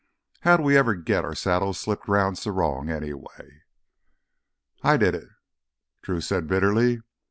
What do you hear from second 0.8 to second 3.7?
git our saddles slipped 'round so wrong, anyway?"